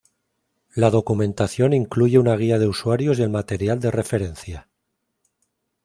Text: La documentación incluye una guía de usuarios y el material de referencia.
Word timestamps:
La 0.73 0.89
documentación 0.89 1.73
incluye 1.73 2.17
una 2.17 2.35
guía 2.35 2.57
de 2.57 2.65
usuarios 2.65 3.19
y 3.19 3.21
el 3.21 3.29
material 3.29 3.79
de 3.79 3.91
referencia. 3.91 4.67